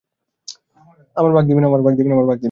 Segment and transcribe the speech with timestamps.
[1.15, 1.61] আমার ভাগ দিবি
[1.61, 1.67] না?